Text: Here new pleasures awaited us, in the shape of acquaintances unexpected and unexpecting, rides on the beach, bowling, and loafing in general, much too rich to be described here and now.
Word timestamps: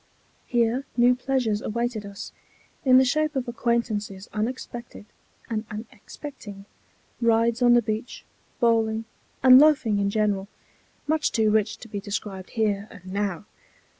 Here 0.47 0.85
new 0.97 1.13
pleasures 1.13 1.61
awaited 1.61 2.07
us, 2.07 2.31
in 2.83 2.97
the 2.97 3.05
shape 3.05 3.35
of 3.35 3.47
acquaintances 3.47 4.27
unexpected 4.33 5.05
and 5.47 5.63
unexpecting, 5.69 6.65
rides 7.21 7.61
on 7.61 7.75
the 7.75 7.83
beach, 7.83 8.25
bowling, 8.59 9.05
and 9.43 9.59
loafing 9.59 9.99
in 9.99 10.09
general, 10.09 10.47
much 11.05 11.31
too 11.31 11.51
rich 11.51 11.77
to 11.77 11.87
be 11.87 11.99
described 11.99 12.49
here 12.57 12.87
and 12.89 13.13
now. 13.13 13.45